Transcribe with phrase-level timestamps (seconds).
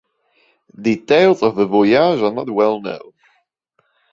[0.81, 3.11] Details of the voyage are not well known.